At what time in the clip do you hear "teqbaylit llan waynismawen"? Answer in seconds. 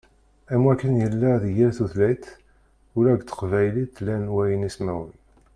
3.25-5.13